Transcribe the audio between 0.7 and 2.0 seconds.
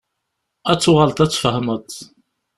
Ad tuɣaleḍ ad tfehmeḍ.